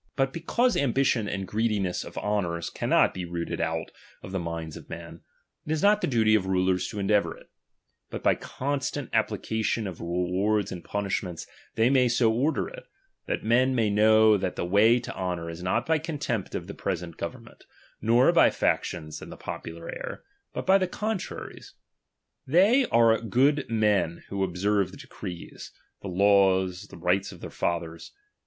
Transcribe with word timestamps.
But 0.15 0.33
because 0.33 0.75
ambition 0.75 1.29
and 1.29 1.47
greediness 1.47 2.03
of 2.03 2.17
honours 2.17 2.71
cannot 2.71 3.13
be 3.13 3.23
rooted 3.23 3.61
out 3.61 3.91
of 4.23 4.31
the 4.31 4.39
minds 4.39 4.75
of 4.75 4.89
men, 4.89 5.21
it 5.63 5.71
is 5.71 5.83
not 5.83 6.01
the 6.01 6.07
duty 6.07 6.33
of 6.33 6.47
rulers 6.47 6.87
to 6.87 6.97
endeavour 6.97 7.37
it; 7.37 7.51
but 8.09 8.23
by 8.23 8.33
constant 8.33 9.11
application 9.13 9.85
of 9.85 9.99
rewards 9.99 10.71
and 10.71 10.83
punishments 10.83 11.45
they 11.75 11.91
may 11.91 12.07
so 12.07 12.33
order 12.33 12.67
it, 12.67 12.85
that 13.27 13.43
men 13.43 13.75
may 13.75 13.91
know 13.91 14.37
that 14.37 14.55
the 14.55 14.65
way 14.65 14.99
to 14.99 15.15
honour 15.15 15.51
is 15.51 15.61
not 15.61 15.85
by 15.85 15.99
contempt 15.99 16.55
of 16.55 16.65
the 16.65 16.73
present 16.73 17.15
govern 17.15 17.43
ment, 17.43 17.65
nor 18.01 18.31
by 18.31 18.49
factions 18.49 19.21
and 19.21 19.31
the 19.31 19.37
popular 19.37 19.87
air, 19.87 20.23
but 20.51 20.65
by 20.65 20.79
the 20.79 20.87
contraries. 20.87 21.75
They 22.47 22.87
are 22.87 23.21
good 23.21 23.69
men 23.69 24.23
who 24.29 24.43
observe 24.43 24.89
the 24.89 24.97
decrees, 24.97 25.71
the 26.01 26.07
laws, 26.07 26.87
and 26.91 27.03
rights 27.03 27.31
of 27.31 27.41
their 27.41 27.51
fathers. 27.51 28.11